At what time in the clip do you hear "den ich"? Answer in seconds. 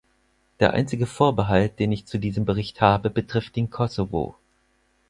1.77-2.07